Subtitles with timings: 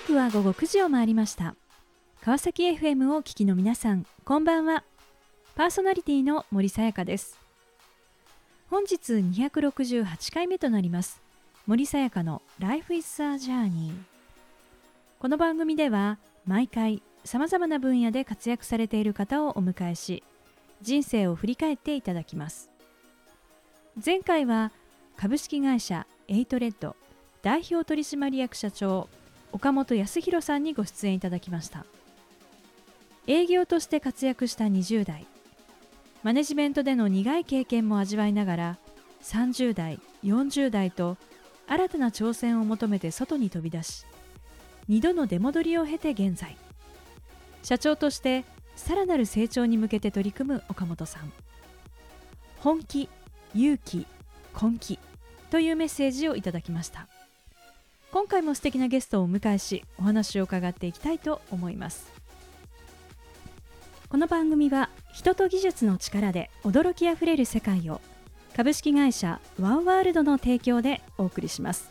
[0.00, 1.54] 刻は午後9時を回りました。
[2.20, 4.82] 川崎 FM をお聞きの皆さんこんばんは。
[5.54, 7.38] パーソナリティの森さやかです。
[8.68, 11.22] 本日268回目となります。
[11.68, 13.92] 森さやかの Life is a Journey
[15.20, 20.24] この番組では毎回さまざまな分野で活躍されている方をお迎えし
[20.82, 22.68] 人生を振り返っていただきます。
[24.04, 24.72] 前回は
[25.16, 26.96] 株式会社エイトレッド
[27.42, 29.08] 代表取締役社長
[29.54, 31.86] 岡本康弘さんにご出演いただきました。
[33.28, 35.28] 営業として活躍した20代。
[36.24, 38.78] マネジメントでの苦い経験も味わいながら
[39.22, 41.16] 30代40代と
[41.68, 44.06] 新たな挑戦を求めて外に飛び出し
[44.88, 46.56] 2度の出戻りを経て現在。
[47.62, 51.32] 社長としてさらなる成長に向けて取り組む岡本さん。
[52.58, 53.08] 本気
[53.54, 54.04] 勇気
[54.60, 54.98] 根気
[55.50, 57.06] というメッセージをいただきました。
[58.14, 62.12] 今回も素敵なゲストをお迎えしお話を伺っていきたいと思います。
[64.08, 68.00] この番組は人と技術の力で驚きあふれる世界を
[68.54, 71.90] 株式会社ワンワールドの提供でお送りします。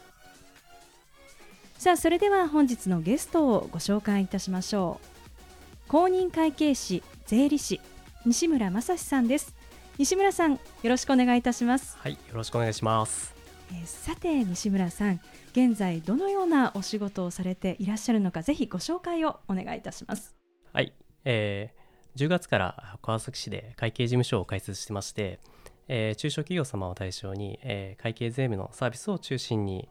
[1.78, 5.90] さあそれでは本日のゲストをご紹介いたしましょう。
[5.90, 7.82] 公認会計士税理士
[8.26, 9.54] 西村正史さんです。
[9.98, 11.98] 西村さんよろしくお願いいたします。
[12.00, 13.36] はいよろしくお願いします。
[13.74, 15.20] えー、さて西村さん
[15.54, 20.36] 現在どのようなお仕事をされていらっしゃるのかぜひご紹介をお願いいたします。
[20.74, 20.94] はい、
[21.26, 25.40] えー、10月から川崎市で会計事務所を開設してまして、
[25.88, 29.88] えー、中小企業様を対象に、えー、会計税務のサービスを中心に、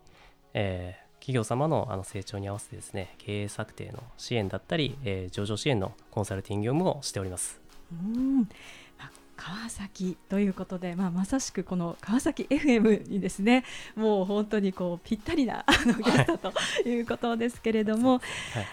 [0.52, 7.60] えー、企業様のあの成長に合わせてですね経営策定の支援だったり、えー、上場支援のコンサルティング業務をしております。
[7.92, 8.48] うん
[9.36, 13.64] 川崎ということで、まあ、まさしくこの川崎 FM にですね
[13.96, 16.52] もう本当にこうぴったりなあのゲストと
[16.88, 18.20] いうことですけれども、はい、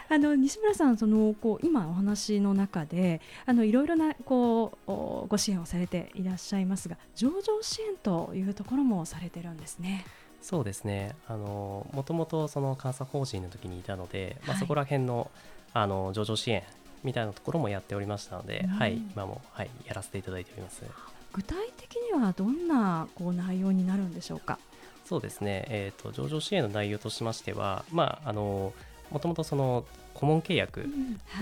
[0.10, 10.06] あの西村さんそのこう今お話の中であのいろいろなこうご支援をされていらっしゃいますが上場支援というところもされてるんですね。
[10.42, 11.16] そうですね。
[11.28, 15.30] あのもともとその監査法人の時にいたので、まあ、そこら辺の
[15.74, 16.64] あの上場支援
[17.04, 20.84] みたいなところもやっておりましたので、うん、はい、今も、はい、やらせていただいております。
[21.32, 24.58] 具体的にはどんなこう内容になるんでしょうか？
[25.06, 28.74] そうですね、えーと、上場支援の内容としましては、まあ、あの
[29.12, 30.88] もともとその顧問契約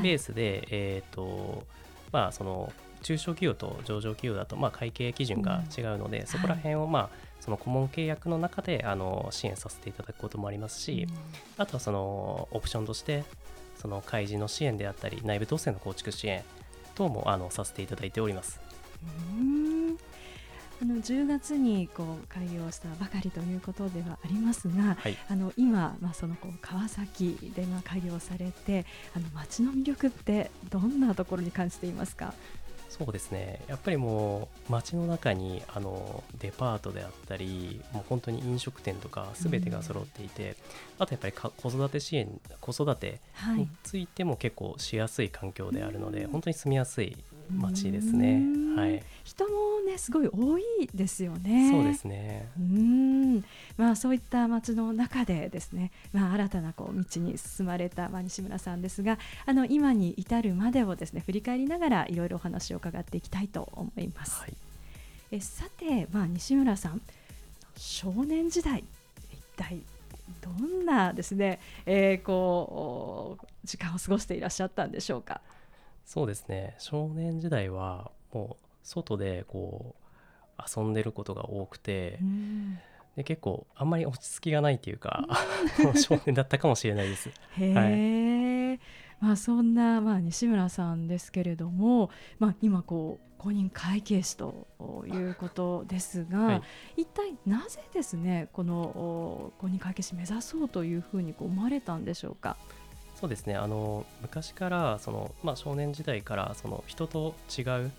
[0.01, 1.63] ベースで、うんはい、えーと
[2.11, 7.09] まあ、その中小企業と上場企業だと、まあ、会計基準が違うので、うん、そこら辺を、まあ、
[7.41, 11.15] その顧問契約の中であの支援させていただくこともありますし、うん、
[11.57, 13.23] あとはそのオプションとして
[13.79, 16.43] その開示の支援であったり内部統制の構築支援
[16.95, 18.59] 等もあのさせていただいております。
[19.03, 19.97] うん。
[20.79, 28.85] あの10月にこう開業したばかりということではありますが、はい、あの今、まあ、そのこう川崎でまあ開業されて
[29.15, 32.33] あの街の魅力ってどんなところに感じていますか？
[32.89, 33.61] そうですね。
[33.67, 40.55] やっぱりもう街の中にあのデパートであったりもう本当に飲食店とか全てが揃っていて、うん、
[40.99, 43.19] あとやっぱり子育て支援子育て
[43.55, 47.17] についても結構しやすい環境であるので、はい、本当に住みやすい
[47.49, 48.41] 街ですね。
[48.75, 50.63] はい、人もねすごい多い
[50.93, 51.71] ですよね。
[51.71, 52.47] そうですね。
[52.59, 53.43] うん、
[53.77, 64.41] まあそういった街の中でですね、まあ新たなこう道に進まれたまあ西村さんですが、あの今に至るまでをですね振り返りながらいろいろお話を伺っていきたいと思います。
[64.41, 64.53] はい、
[65.31, 67.01] えさてまあ西村さん
[67.75, 68.83] 少年時代
[69.31, 69.81] 一体
[70.41, 75.41] どんなですね、えー、こう時間を過ごしていらっしゃったんでしょうか？
[76.07, 76.73] そうですね。
[76.79, 79.93] 少年時代はもう外でこ
[80.57, 82.79] う遊んでることが多くて、うん、
[83.17, 85.27] で結構あんまり落ち着きがないっていうか、
[85.85, 87.29] うん、少年だったかもしれないです。
[87.59, 87.73] へえ、
[88.69, 88.79] はい、
[89.19, 94.65] まあ、そんな、まあ、西村さんですけれども、まあ、今こう公認会計士と
[95.07, 96.53] いうことですが、は
[96.95, 102.55] い、一体なぜですねこの公認会計士目指そうというふうにこう思われたんでしょうか？
[103.19, 103.55] そうですね。
[103.55, 107.91] あの昔からその、まあ、少年時代からその人と違う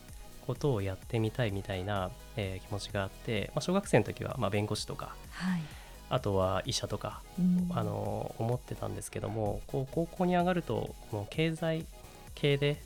[0.46, 5.62] ことをやってみたいみたいな、えー、気持ちがあって、まあ、小学生の時はまあ弁護士とか、はい、
[6.08, 11.84] あとは医者とか、うん、あの思ってたんですけどもこう高校に上がるとこの経済
[12.34, 12.80] 系で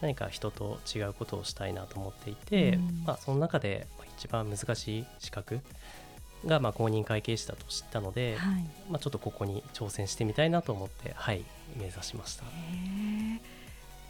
[0.00, 5.60] 何か人と違うことをしたいなと思っていて、うん、まあ、その中で一番難しい資格
[6.46, 11.44] がまあ公認会計士だと知ったので、はい、まあ、ちょっとここに挑戦してみたいなと思って、はい、
[11.76, 12.44] 目指しました。
[12.44, 12.50] ま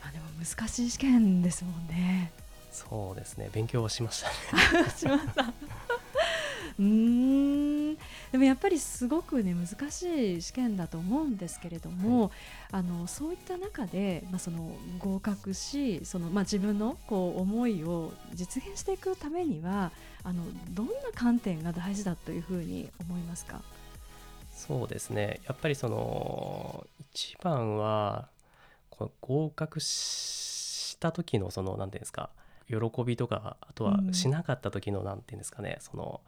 [0.09, 2.33] あ、でも難しい試験ですもんね。
[2.71, 4.29] そうですね勉強はしました
[4.79, 4.91] ね。
[4.97, 5.53] しました
[6.79, 7.97] うん。
[8.31, 12.31] でもやっぱりすごくね難しい試験だと思うんですけれども、はい、
[12.73, 19.91] あのそういった中で、まあ、その合格しその、まあ、自分のこう思いを実現していくためには
[20.23, 23.63] あのどんな観点が大事だというふうに思いますか？
[24.53, 25.41] そうですね。
[25.47, 28.29] やっぱりその一番は
[29.21, 32.31] 合格した時のその何ていうんですか
[32.69, 36.21] 喜びとかあとはしなかった時の何ていうんですかね、その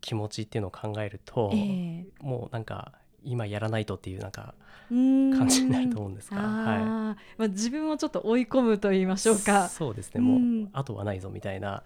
[0.00, 2.92] 気持ちっていうのを考えると、えー、もうなんか
[3.24, 4.54] 今やらないとっていうなんか
[4.88, 6.78] 感じになると思うんですが、はい。
[6.78, 9.68] まあ、自分をちょっと追い込むと言いましょうか。
[9.68, 10.20] そうですね。
[10.20, 11.82] もう後はないぞみたいな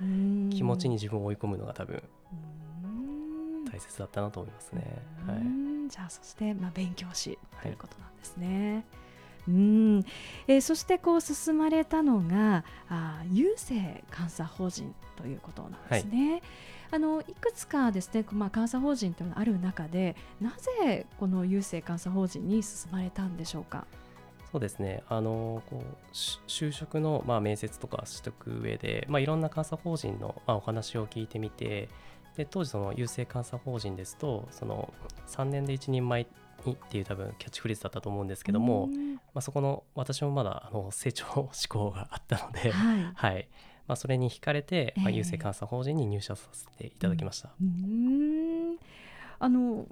[0.51, 2.03] 気持ちに自分を追い込むのが多分
[3.71, 5.03] 大切だったなと思いますね。
[5.27, 8.75] はい、じゃあそして、まあ、勉強しということなんですね。
[8.75, 8.85] はい。
[9.47, 9.99] うん、
[10.47, 16.33] えー、そしてこう進まれたのがあ郵政監査法人ということなんですね。
[16.33, 16.43] はい
[16.91, 23.87] あのいくつかですね、まあ、監査法人というのがある中でなぜこの郵政監査法人に進まれたんでしょうか？
[24.53, 25.03] そうですね。
[25.09, 31.89] あのこう就職の、まあ、面接とかしておく上で、まあ、いろんな監査法人の、まあ、お話を聞いてみて
[32.37, 34.93] で当時その郵政監査法人ですとその
[35.27, 36.27] 3年で一人前
[36.65, 38.89] にっていう多分キャッチフレーズだったと思うんですけども、
[39.35, 43.49] まあ、そこの私もまだあの成長志向があったので、はい、はい、
[43.87, 47.51] まあ、それに惹かれて、まあ、郵政監査法人に入社させていただきました。
[47.61, 48.77] えー、
[49.39, 49.87] あの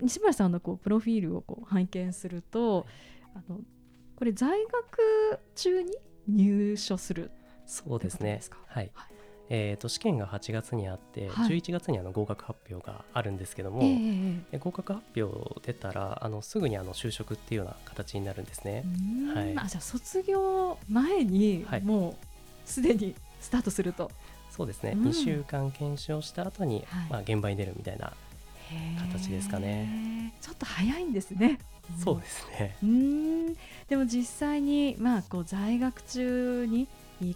[0.00, 2.86] 西村さんのこうプロフィールをこう拝見すると
[3.34, 3.60] あの
[4.16, 5.96] これ在学中に
[6.28, 7.30] 入所する
[7.66, 8.40] そうですね。
[8.66, 9.12] はい、はい。
[9.54, 18.84] えー、と試験が8月にあって、はい、11月にあの合格発表があるんですけども、えー、合格発表出たらあのすぐにあの就職っていうような形になるんですね。
[19.34, 22.31] はい、あじゃあ卒業前にもう
[22.64, 24.10] すでにスタートすると。
[24.50, 28.12] そうですね、うん、2週間検証した後に、はい、まあ現場に出るみたいな
[29.10, 30.34] 形ですかね。
[30.42, 31.58] ちょっと早いんですね。
[32.04, 32.76] そうですね。
[32.82, 33.54] うん。
[33.88, 36.86] でも実際にまあこう在学中に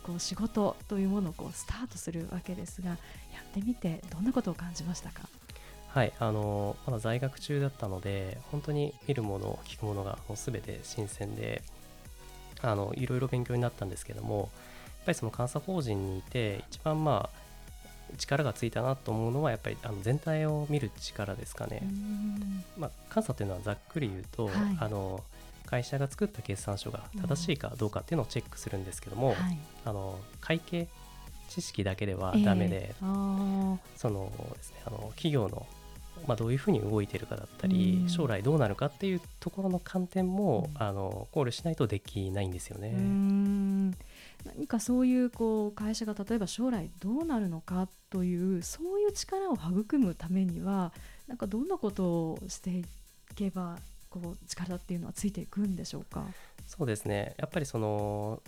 [0.03, 2.97] こう仕事というものをこうスタートするわけですが、や
[3.43, 5.23] ってみてどんなことを感じましたか？
[5.89, 11.63] はい、あのまだ在学中だったので、本当に見るもの、聞くものがもうすべて新鮮で、
[12.61, 14.51] あのいろいろ勉強になったんですけども、
[15.07, 17.47] ぱりその監査法人にいて一番まあ
[18.19, 21.83] 力がついたなと思うのはやっぱりあの全体を見る力ですかね。
[22.77, 25.25] まあ、監査というのはざっくり言うと、はい、あの
[25.65, 30.87] 会社が作った決算書が正しいかどうかっていうのをチェックするんですけども、はい、あの会計
[31.49, 35.67] 知識だけではダメで、えー、そのですねあの企業の
[36.27, 43.95] まあ、どういうふうに動いてるかだったり、うん、将来どうなるかっていうところの観点も、うん、あの考慮しないとできないんですよね。
[44.45, 50.93] 何かそういうこう会社が例えば将来どうなるのかというそういう力を育むためには
[51.27, 52.85] なんかどんなことをしてい
[53.35, 53.79] けば
[54.09, 56.25] こう力っていうのはついていくんでしょうか？
[56.67, 57.35] そうですね。
[57.39, 58.43] やっぱりその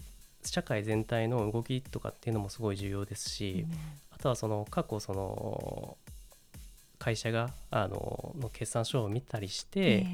[0.45, 3.77] 社会全体の動きとかっていうのもすごい重要ですし、うん、
[4.13, 5.97] あとはその過去その
[6.99, 10.07] 会社があのの決算書を見たりして、えー、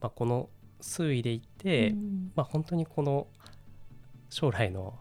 [0.00, 0.48] まあ、この
[0.80, 3.26] 推移でいって、うん、まあ、本当にこの
[4.30, 4.94] 将来の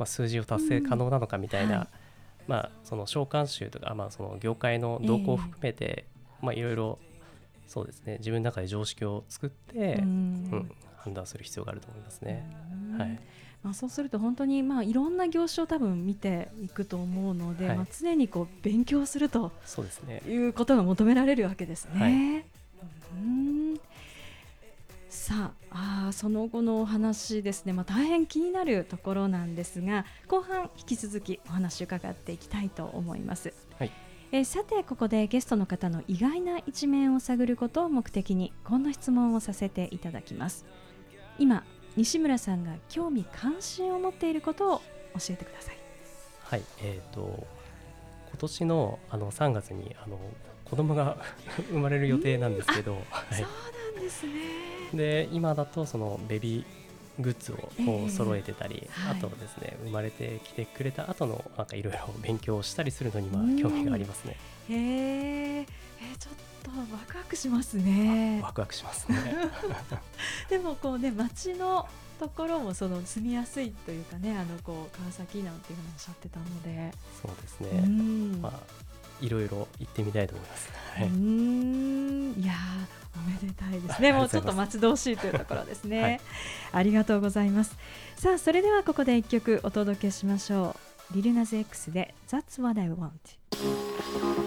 [0.00, 1.78] まあ、数字を達成可能なのかみたいな、うん。
[1.80, 1.88] はい、
[2.48, 6.98] まあ、その召喚集とか、まあ、その業界の動向を含めて、えー、まあ、いろいろ
[7.68, 12.44] そうですね自分の中で常識を作って、うん、うん、判断する必要があると思いますね。
[12.98, 13.20] はい。
[13.62, 20.22] まあ、そうすると本当にまあいろんな業種を多分見ていくと思うので、はい、まあ、常にこう勉強するとそうですね。
[20.26, 22.00] いうことが求められるわけですね。
[22.00, 23.80] はい、うん
[25.10, 33.52] さああその後のお話ですね、まあ、大変気になるところなんですが後半引き続きお話伺っていきたいと思います。
[33.78, 33.92] はい。
[34.30, 40.64] えさてここでゲストの方の意外な一面を探ることを目的にこんな質問をさせていただきます。
[41.40, 41.64] 今
[41.96, 44.78] 西村さんが興味関心を持っていることを
[45.18, 45.78] 教えてください。
[46.44, 47.46] はいえーと、
[48.28, 50.20] 今年のあの3月にあの
[50.64, 51.16] 子供が
[51.68, 53.46] 生まれる予定なんですけど、はい、そう
[54.00, 54.32] ですね
[54.94, 56.80] で今だとそのベビー
[57.22, 64.36] グッズをこう揃えてたり、えー、あとですね、生まれてきてくれた後のなんかいろいろ勉強をしたりするのには興味がありますね。
[64.68, 68.40] へえー、ちょっとワクワクしますね。
[68.42, 69.16] ワクワクしますね。
[70.48, 71.88] でもこうね街の
[72.18, 76.92] ところもその住みやすいというかねあのこう川崎なんていうふうにおっしゃってたので。
[77.22, 77.80] そうですね。
[78.40, 78.60] まあ
[79.20, 80.70] いろいろ行ってみたいと思います。
[80.94, 82.54] はい、うんいや
[83.16, 84.12] おめでたいですね。
[84.12, 86.02] もうちょっと待ち遠しいというところですね。
[86.02, 86.20] はい、
[86.72, 87.76] ありがとうございます。
[88.16, 90.76] さあそれではここで一曲お届けしましょ
[91.10, 91.14] う。
[91.14, 94.39] リルナズ X で That's What I Want。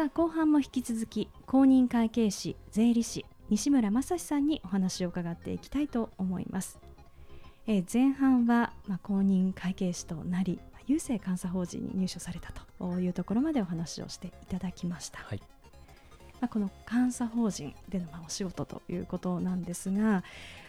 [0.00, 6.80] さあ後半も引き続き公認会計士税理士西村正史さんにお話を伺っていきたいと思います。
[7.66, 15.18] えー、前半は、まあ、公認会計士となり郵政監査法人に入所されたというところまでお話をしていただきました。
[15.18, 15.42] はい
[16.40, 20.24] まあ、この監査法人でのまあお仕事ということなんですが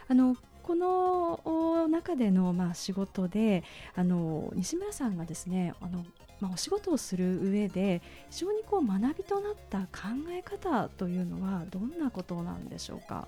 [0.09, 3.63] あのこの中でのまあ仕事で
[3.95, 6.03] あの西村さんがですねあの
[6.41, 13.27] まあ、お仕事をする上で非常にこう学びとなった考え方というのはどんなことなんでしょうか？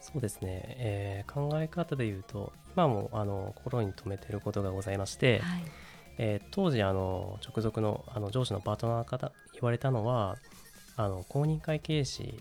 [0.00, 5.62] そうですね、えー、考え方でいうと今もあの心に留めていることがございまして、はい、
[6.18, 10.36] えー、当時あの直属のあの上司のパートナー方言われたのは
[10.96, 12.40] あの公認会計士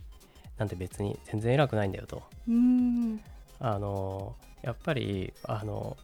[0.57, 2.23] なんて別に全然偉くないんだよと。
[2.47, 3.19] うん
[3.59, 5.97] あのやっぱりあの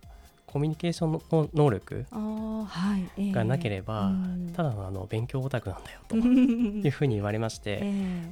[0.53, 4.12] コミュニケーションの能力がなければ、
[4.55, 7.83] ただのあの勉強オタクなんだよと いうふうに言われまして、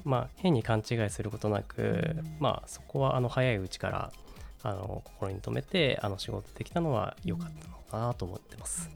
[0.04, 4.12] まあ、変に勘違いすることなく、まあ、そこはあの早いうちから
[4.62, 8.88] あの心に留めてあの仕事できたのは良かったのかなと思ってます。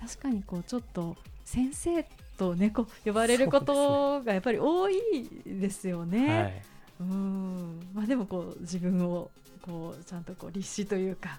[0.00, 1.14] 確かにこうちょっと
[1.44, 2.02] 先生
[2.38, 4.96] と猫呼ばれることがやっぱり多い
[5.44, 6.42] ですよね。
[6.42, 6.62] はい、
[7.00, 7.80] うん。
[7.92, 11.38] まあ、でもこう自分をこうちゃんとこう立志というか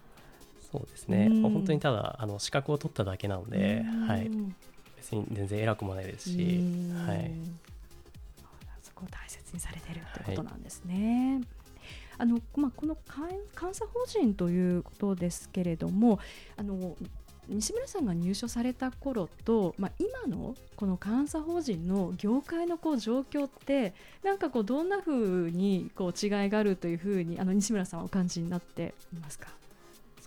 [0.71, 4.31] そうですね、うん、本当にただあの資格を取っただけなので、はい、
[4.95, 6.61] 別に全然偉くもないですし、
[7.05, 7.31] はい、
[8.81, 11.35] そこを大切にされてるということなんですね。
[11.35, 11.61] はい
[12.17, 16.19] あのまあ、この監査法人ということですけれども
[16.55, 16.95] あの
[17.47, 29.49] 西村さんが入所された頃と、まあ、今のこの監査法人の業界のこう状況ってなんかこうどんなふうにこう違いがあるというふうにあの西村さんはお感じになっていますか？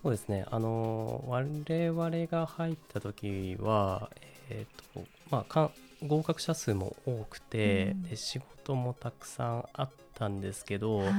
[0.05, 4.11] そうですね、あの我々が入った時は、
[4.51, 5.71] えーとまあ、
[6.07, 11.11] 合格者数も多くて、うん、で仕事もたくさんあったんですけど、はい、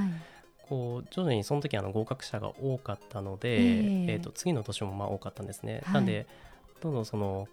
[0.70, 5.82] こう徐々にその時あの合格者が多かったので、えー、えーと次の年もまあ多かったんですね。
[5.86, 6.28] はい、なんで
[6.80, 7.48] どんどんその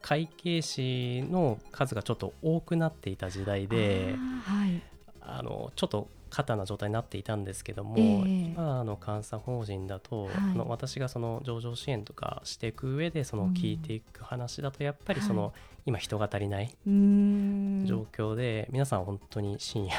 [0.00, 4.80] 会計士の数がちょっと多くなっていた時代で、はい、
[5.22, 15.52] あのちょっと過多な状態になっていたんですけども、えー、今の監査法人だと、はい、の私がその上場支援とかしていく上でその聞いていく話だとやっぱりその、はい、
[15.86, 19.94] 今人が足りない状況で皆さん本当に深夜。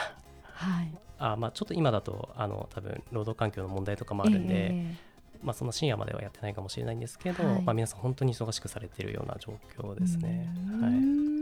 [0.54, 4.96] はい、あまあ、ちょっと今だとあの多分労働環境の問題とかもあるんで、えー、
[5.44, 10.48] まあ、その深夜まではやってないかもしれないんですけど、はい、まあ、皆さん本当に忙しくされているような状況ですね。
[10.80, 11.41] はい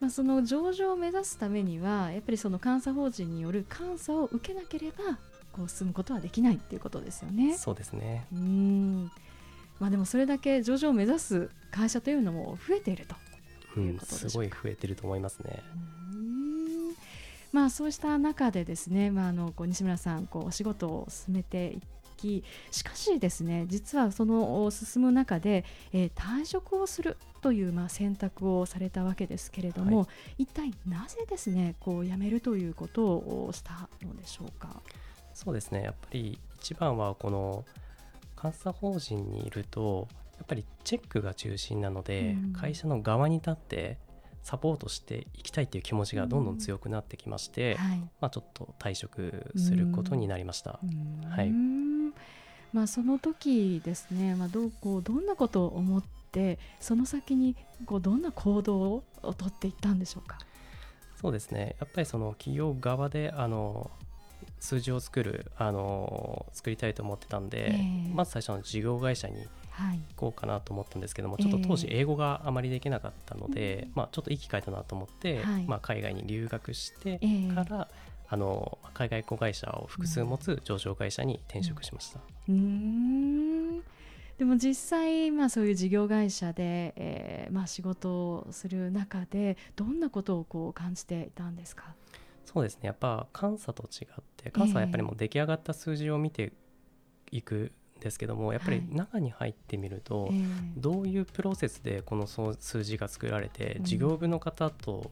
[0.00, 5.18] まあ、その上場を目指すためにはやっぱりその監査法人による監査を受けなければ
[5.52, 7.56] こう進むことはできないっていうことですよね。
[7.56, 8.26] そうですね。
[8.32, 9.10] うん。
[9.80, 13.14] まあ、でもそれだけ上場を目指す会社というのも増えていると。
[13.80, 15.62] いうことでしょうん、すごい増えてると思いますね。
[17.52, 21.80] まあ、そうした中でですね、まあ、あのこう西村さんこうお仕事を進めてい
[22.16, 30.08] きしかしですね実はその進む中で、えー、退職をするという、まあ、選択をされたわけですけれども、は
[30.38, 34.80] い、一体なぜですねこう辞めるということをしたのでしょうか？
[35.34, 35.82] そうですね。
[35.82, 37.64] やっぱり一番はこの
[38.42, 40.08] 監査法人にいると
[40.38, 43.98] やっぱりチェックが中心なので、うん、会社の側に立って
[44.46, 47.78] サポートしていきたいという気持ちがどんどん強くなってきまして、うん。
[47.78, 50.78] はい、まあ、ちょっと退職することになりました。
[51.28, 51.50] はい。
[52.72, 58.78] まあ、その時ですね、まあ、どうこうどんなことを思ってその先にこうどんな行動
[59.22, 60.38] をとっていったんでしょうか？
[61.20, 61.74] そうですね。
[61.80, 63.90] やっぱりその企業側であの
[64.60, 69.48] 数字を作るあの作りたいと思ってたんで、えー、まず最初の事業会社に行
[70.16, 77.86] こうかなと思ったんですけども、はい、ちょっと当時英語があまりできなかったので、えー、まあ、ちょっといい機会だなと思って、はい、まあ、海外に留学してから、えー
[78.28, 82.18] あの海外子会社を複数持つ上場会社に転職しました。
[82.48, 83.78] うん、
[84.36, 91.94] でも実際、まあ、そういう事業会社で、えーまあ、仕事をする中でどんなことをこう感じていたんですか？
[92.44, 92.88] そうですね。
[92.88, 96.52] やっぱ監査と違って監査はやっぱりもう出来上がった数字を見て
[97.30, 100.30] いくんですけども、やっぱり中に入ってみると、
[100.76, 105.10] どういうプロセスでこの数字が作られて、事業部の方と、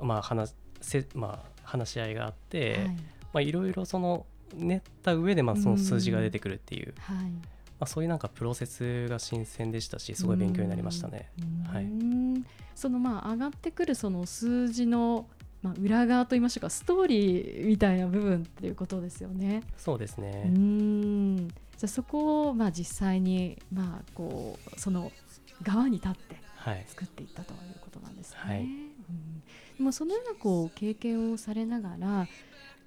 [0.00, 2.86] まあ話せまあ、話し合いがあって、はい。
[3.32, 7.22] まあ、いろいろその練った上でまあその数字が出てくるっていう、はい、ま
[7.80, 11.30] あ、そういうなんかプロセスが新鮮でしたしすごい勉強になりましたね。
[11.70, 11.86] はい、
[12.74, 15.28] そのまあ上がってくるその数字の
[15.62, 19.62] まあ、裏側といいましょうかストーリーみたいな部分っていうことですよね。
[19.76, 20.44] そうですね。
[20.46, 25.12] うんじゃあそこをまあ実際にまあこうその
[25.62, 26.36] 側に立って
[26.88, 28.38] 作っていったということなんですね。
[28.38, 28.92] はい、うん、
[29.78, 32.26] でもそのようなこう経験をされながら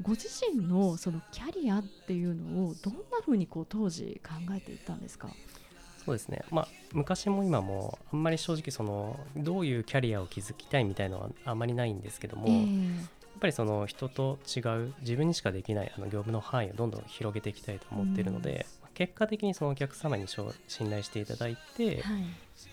[0.01, 5.29] ご自身のそのキャリアっていうのをどんなふうにこう当時考えていったんですか？
[6.05, 13.05] そうですね、まあ、昔も今もあんまり正直そのどういうキャリアを築きたいみたいのはあんまりないんですけども、えー、やっ
[13.41, 22.12] ぱりその人と違う自分にしかできないあの業務の範囲をどんどん広げていきたいと思っているので、うん、結果的にそのお客様に信頼していただいて、は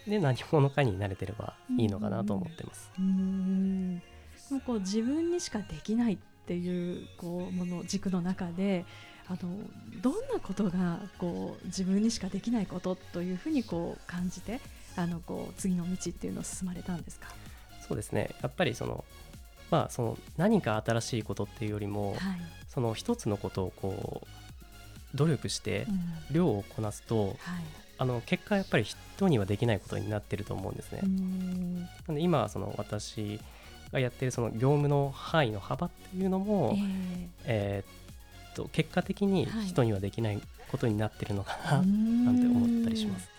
[0.07, 2.91] い、で何者かになれてればいいのかなと思ってます。
[2.99, 4.03] うん。
[4.51, 8.85] うこう自分にしかできないっていうこうもの軸の中で
[9.29, 9.39] あの
[10.03, 14.61] どんなことがこう自分にしかできないことというふうにこう感じて
[14.97, 17.29] あのこう次の道っていうのを進まれたんですか？
[17.87, 18.35] そうですね。
[18.43, 19.05] やっぱりその
[19.71, 22.19] まあその何か新しいことっていうよりも、はい、
[22.67, 24.46] その一つのことをこう
[25.15, 25.87] 努力して
[26.31, 27.37] 量をこなすと、うんはい、
[27.99, 31.01] あの結果やっぱり人にはできないことになってると思うんですね。
[31.03, 33.41] なので今その私
[33.93, 43.31] がやってるその業務の範囲の幅っていうのも、えー、えー、っと結果的に人にはできないことになってるのかな、はい、なんて思ったりします。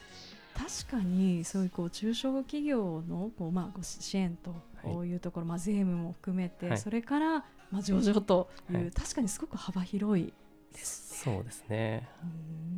[0.88, 10.34] 確かにそういうこう中小企業のこうまあご支援とこういうところ、はい、まあ税務も含めて、はい、それからまあ上場という、確かにすごく幅広い
[10.74, 12.08] です、ね、そうですね。
[12.24, 12.26] う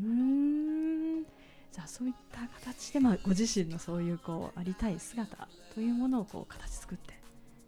[0.08, 7.14] んじゃあそういった形でまあご自身のそういうこうありたい姿というものをこう形作って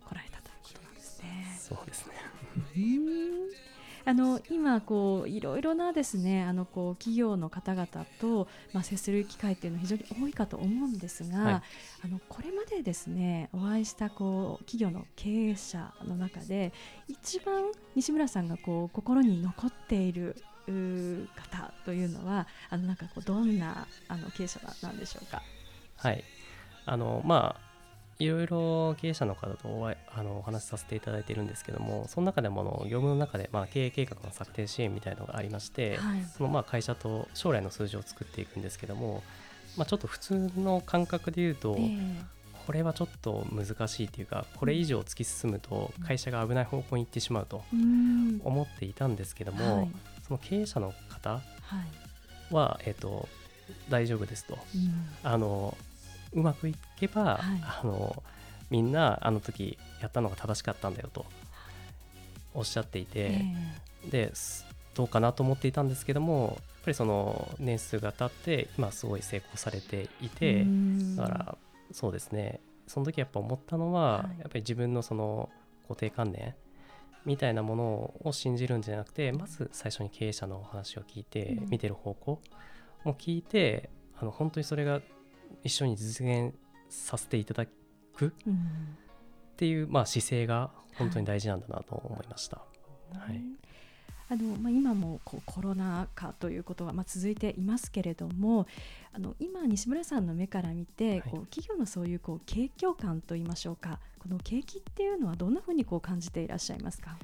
[0.05, 1.57] 来られたということなんですね。
[1.60, 2.14] そうですね
[4.03, 7.87] あの今こういろいろなですねあのこう企業の方々
[8.20, 11.61] とまあ接する機会っていうのは非常に多いかと思うんですが、はい、あ
[12.07, 16.74] のこれまでですねお会いしたこう企業の経営者の中で
[17.07, 20.35] 一番西村さんがこう心に残っている
[21.35, 25.42] 方というのはあのなんかこうどんなあの経営者なんでしょうか？
[25.98, 26.24] はい
[26.85, 27.71] あのまあ
[28.22, 39.24] いろいろ経営者の方とおあのお話しさせていただいているんですけどもその中でもの業務の中で、まあ、経営計画の策定支援みたいなのがありまして、はい、そのまあ会社と将来の数字を作っていくんですけども、
[39.75, 42.22] まあ、ちょっと普通の感覚で言うと、えー、
[42.68, 47.64] これはちょっと難しいというかこれ以上突き進むと会社が危ない方向に行ってしまうと
[48.44, 49.92] 思っていたんですけども、はい、
[50.27, 51.42] その経営者の方
[52.51, 53.27] は、えーと、
[53.90, 54.60] 大丈夫ですと。
[54.75, 55.75] うん、あの
[56.33, 58.24] うまくいけば、はい、あの
[58.70, 61.25] みんなあの時やったのが正しかったんだよと
[62.53, 64.33] おっしゃっていて、えー、で
[64.96, 70.65] どうかなと思っていたんですけどもやっぱりその年数が経って今すごい成功されていて
[71.15, 71.57] だから
[71.91, 72.61] そうですね。
[72.87, 75.50] その時やっぱ思ったのは、はい、やっぱり自分のその
[75.87, 76.55] 固定観念
[77.25, 82.41] みたいなものを信じるんじゃなくてまず最初に経営者のお話を聞いて、見てる方向
[83.03, 83.89] も聞いて
[84.20, 85.01] あの本当にそれが
[85.64, 86.53] 一緒に実現
[86.90, 87.66] させていただ
[88.14, 88.31] くっ
[89.57, 92.57] ていう、まあ、姿勢が本当に大事なんだなと思いました。
[92.57, 93.42] はい、はい。
[94.29, 98.66] あのまあ、今もこうコロナ禍ということがまあ続いていますけれども
[99.11, 107.18] あの今、西村さんの目から見て、こう企業のそういうこう景況感といいましょうかこの景気っていうのはどんなふうにこう感じていらっしゃいますか？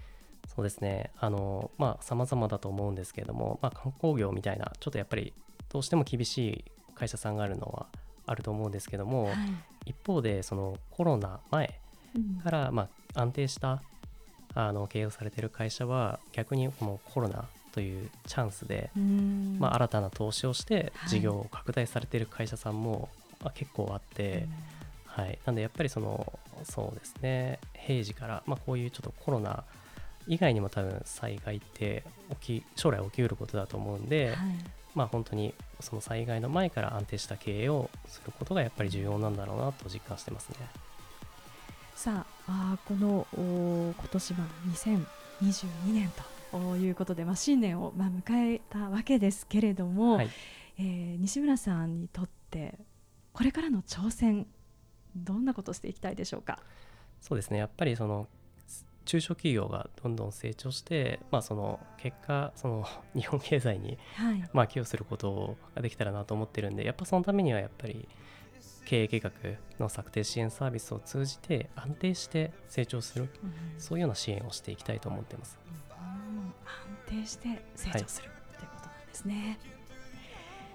[0.53, 1.11] そうですね。
[1.17, 5.31] あのまあ様々だと思うんですけれども、まあ、観光業みたいなちょっとやっぱり
[5.69, 7.87] どうしても厳しい会社さんがあるのは
[8.27, 9.35] あると思うんですけども、はい、
[9.87, 11.79] 一方でそのコロナ前
[12.43, 13.81] から、まあ、安定した
[14.53, 18.89] あの経営をされている会社は逆にこのコロナというチャンスで、
[19.59, 23.09] まあ、新たな投資をして事業を拡大されている会社さんも、
[23.43, 24.47] まあ、結構あって、
[25.05, 29.63] はい、なんでやっぱりそのそうですね平時から、まあ、こういうちょっとコロナ
[30.27, 32.03] 以外にも多分災害って
[32.41, 34.37] 起き将来起きうることだと思うんで、はい、
[34.97, 40.55] まあ本当にその災害の前から安定した経営をすることがやっぱり重要なんだろうなと実感してますね。
[41.95, 44.39] さああこの今年は
[45.39, 46.11] 2022年
[46.51, 50.29] ということで、まあ、新年をまあ迎えたわけですけれども、はい、
[50.79, 52.79] えー、西村さんにとって
[53.33, 54.47] これからの挑戦
[55.15, 56.59] どんなことをしていきたいでしょうか？
[57.21, 57.59] そうですね。
[57.59, 58.27] やっぱりその
[59.07, 63.97] 中小企業がどんどん成長して、まあ、その結果その 日本経済に、
[64.53, 68.07] まあ寄与することができたらなと思ってるんでやっぱそのためにはやっぱり
[68.85, 69.31] 経営計画
[69.79, 75.57] の策定支援サービスを通じて安定して成長する、うん、そういうような支援をしていきたいと思っています。
[75.89, 76.53] うん、
[77.15, 79.59] 安定して成長する、はい、ということなんですね。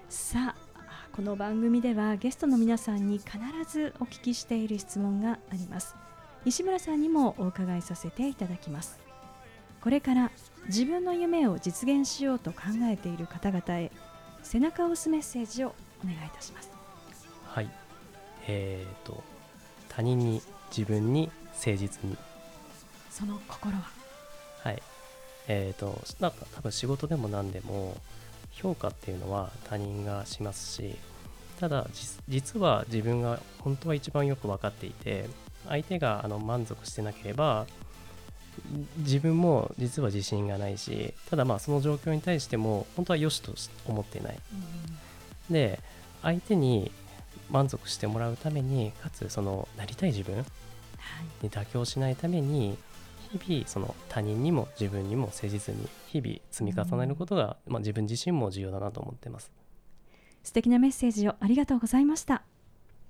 [0.09, 0.73] さあ
[1.13, 3.39] この番組ではゲストの皆さんに必
[3.71, 6.02] ずお聞きしている質問があります。
[6.45, 8.99] 西村さんにもお伺いさせていただきます。
[9.81, 10.31] これから
[10.67, 13.91] 自分の夢を実現しようと考えている方々へ
[14.43, 15.75] 背中を押すメッセージを
[16.05, 16.71] お願いいたします。
[17.47, 17.71] はい。
[18.47, 19.23] えーと
[19.89, 20.41] 他人に
[20.77, 22.17] 自分に誠実に。
[23.11, 23.83] その心は？
[24.63, 24.83] はい。
[25.49, 27.97] えーとなんか多分仕事でも何でも
[28.53, 30.97] 評価っていうのは他人がしますし
[31.59, 31.87] ただ
[32.29, 35.29] 実は自分が本当は一番よく分かっていて
[35.69, 37.67] 相手があの満足してなければ
[38.99, 43.53] 自分も実は自信がないしただまあその状況に対しても本当は良しと
[43.87, 44.39] 思っていない、
[45.49, 45.81] うん、で
[46.23, 46.91] 相手に
[47.51, 50.45] 満足してもらうためにかつそのなりたい自分
[51.43, 52.77] に妥協しないために
[53.39, 59.51] 日々その他人にも自分にも誠実に日々積み重ねることが、うん、まあ、自分自身も重要だなと思ってます。
[60.43, 62.43] 素敵なメッセージをありがとうございました。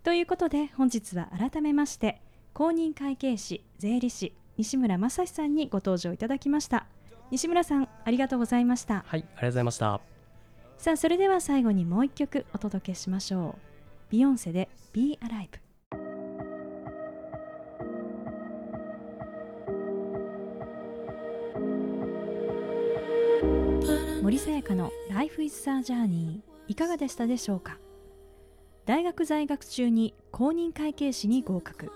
[0.04, 2.20] ということで本日は改めまして
[2.54, 6.86] 公認会計士税理士西村正史さんにご登場いただきました。
[7.30, 9.04] 西村さんありがとうございました。
[9.06, 10.00] はいありがとうございました。
[10.76, 13.62] さあそれでは最後にもう一曲お届けしましょう。
[14.10, 15.48] ビヨンセで Be Alive
[24.22, 27.78] 森さやかの Life is a Journey いかがでしたでしょうか？
[28.84, 31.90] 大学在学中に公認会計士に合格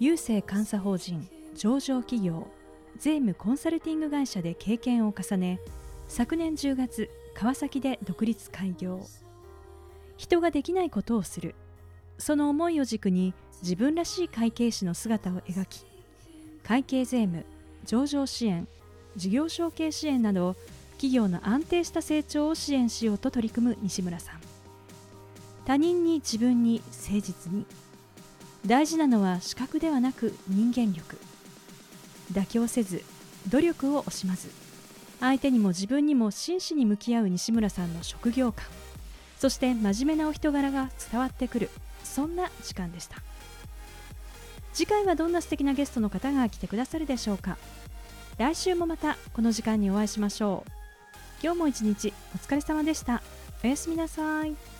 [0.00, 2.46] 郵政監査法人上場企業
[2.98, 5.58] 税務コンサルティング会社で経験を重ね
[6.06, 9.00] 昨年10月川崎で独立開業。
[10.16, 11.54] 人ができないことをする。
[12.18, 15.84] その思いを軸に自分らしい会計士の姿を描き
[16.64, 17.44] 会計税務
[17.84, 18.66] 上場支援
[19.16, 20.54] 事業承継支援など
[20.92, 24.40] 企業の安定した成長を支援しようと取り組む西村さん。
[25.64, 27.66] 他人に自分に誠実に
[28.68, 31.18] 大事なのは資格ではなく人間力。
[32.30, 33.02] 妥協せず
[33.48, 34.50] 努力を惜しまず。
[35.20, 38.66] 相手にも自分にも真摯に向き合う西村さんの職業観。
[39.38, 41.70] そして真面目なお人柄が伝わってくる。
[42.04, 43.22] そんな時間でした。
[44.74, 47.56] 次回はどんな素敵なゲストの方が来てくださるでしょうか。
[48.36, 50.70] 来週もまたこの時間にお会いしましょう。
[51.42, 53.22] 今日も一日お疲れ様でした。
[53.64, 54.77] おやすみなさい。